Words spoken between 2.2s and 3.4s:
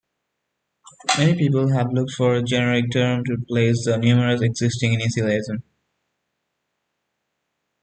a generic term to